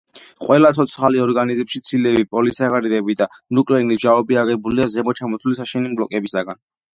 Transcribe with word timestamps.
ყველა 0.45 0.69
ცოცხალ 0.75 1.17
ორგანიზმში 1.25 1.81
ცილები, 1.89 2.25
პოლისაქარიდები 2.35 3.17
და 3.19 3.27
ნუკლეინის 3.59 4.01
მჟავები 4.01 4.41
აგებულია 4.45 4.89
ზემოთ 4.95 5.21
ჩამოთვლილი 5.23 5.61
საშენი 5.61 5.95
ბლოკებისაგან. 6.01 6.61